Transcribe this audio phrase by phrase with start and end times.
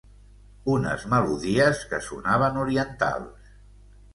[0.75, 3.53] Unes melodies que sonaven orientals.